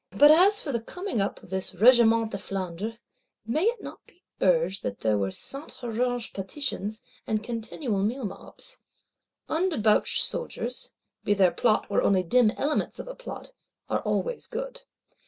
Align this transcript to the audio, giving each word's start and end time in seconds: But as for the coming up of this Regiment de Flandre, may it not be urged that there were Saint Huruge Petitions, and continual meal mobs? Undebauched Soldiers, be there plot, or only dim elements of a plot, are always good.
But 0.13 0.31
as 0.31 0.59
for 0.59 0.71
the 0.71 0.81
coming 0.81 1.21
up 1.21 1.43
of 1.43 1.51
this 1.51 1.75
Regiment 1.75 2.31
de 2.31 2.37
Flandre, 2.39 2.97
may 3.45 3.65
it 3.65 3.83
not 3.83 4.03
be 4.07 4.23
urged 4.41 4.81
that 4.81 5.01
there 5.01 5.15
were 5.19 5.29
Saint 5.29 5.73
Huruge 5.75 6.33
Petitions, 6.33 7.03
and 7.27 7.43
continual 7.43 8.01
meal 8.01 8.25
mobs? 8.25 8.79
Undebauched 9.47 10.23
Soldiers, 10.23 10.91
be 11.23 11.35
there 11.35 11.51
plot, 11.51 11.85
or 11.87 12.01
only 12.01 12.23
dim 12.23 12.49
elements 12.49 12.97
of 12.97 13.07
a 13.07 13.13
plot, 13.13 13.51
are 13.89 13.99
always 14.01 14.47
good. 14.47 14.81